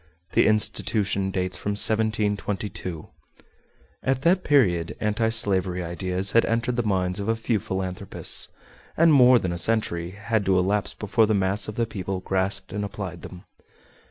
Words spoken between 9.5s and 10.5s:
a century had